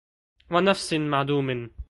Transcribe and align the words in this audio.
وَنَفَسٍ 0.51 0.93
مَعْدُومٍ 0.93 1.69